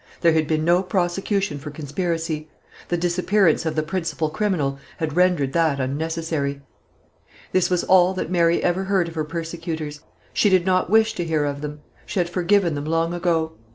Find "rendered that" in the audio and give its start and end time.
5.15-5.79